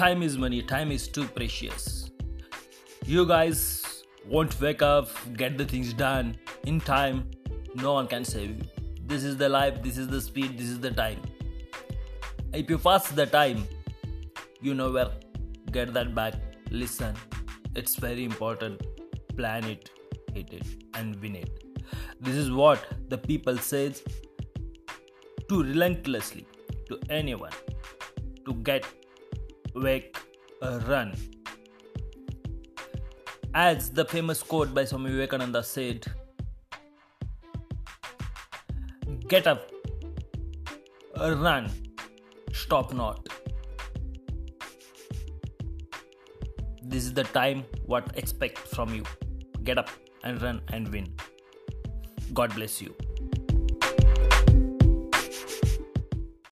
[0.00, 2.10] time is money, time is too precious.
[3.04, 7.30] You guys won't wake up, get the things done in time,
[7.74, 8.64] no one can save you.
[9.04, 11.20] This is the life, this is the speed, this is the time.
[12.54, 13.64] If you fast the time,
[14.62, 15.10] you know where
[15.70, 16.32] get that back.
[16.70, 17.14] Listen,
[17.76, 18.80] it's very important.
[19.36, 19.90] Plan it,
[20.32, 21.84] hit it, and win it.
[22.20, 24.02] This is what the people says
[25.50, 26.46] to relentlessly
[26.88, 27.52] to anyone
[28.46, 28.86] to get
[29.74, 30.16] wake
[30.62, 31.14] a run.
[33.54, 36.06] As the famous quote by Swami Vivekananda said,
[39.28, 39.70] get up,
[41.20, 41.70] uh, run,
[42.52, 43.28] stop not.
[46.82, 49.04] This is the time what expect from you.
[49.64, 49.90] Get up
[50.24, 51.12] and run and win.
[52.32, 52.94] God bless you.